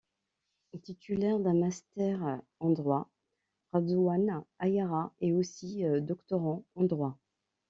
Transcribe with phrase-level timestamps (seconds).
[0.81, 3.07] Titulaire d'un master en droit,
[3.71, 7.19] Radhouane Ayara est aussi doctorant en droit.